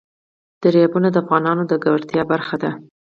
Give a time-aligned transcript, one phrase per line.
[0.61, 2.71] دریابونه د افغانانو د ګټورتیا برخه ده.